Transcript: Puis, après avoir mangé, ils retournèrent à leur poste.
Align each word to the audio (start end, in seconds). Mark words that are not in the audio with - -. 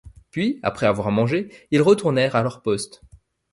Puis, 0.31 0.59
après 0.63 0.87
avoir 0.87 1.11
mangé, 1.11 1.49
ils 1.69 1.79
retournèrent 1.83 2.35
à 2.35 2.41
leur 2.41 2.63
poste. 2.63 3.03